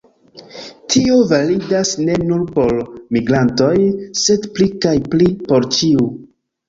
[0.93, 2.73] Tio validas ne nur por
[3.17, 3.77] migrantoj,
[4.25, 6.09] sed pli kaj pli por ĉiu.